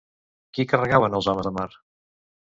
[0.57, 1.67] Qui carregaven els homes de mar?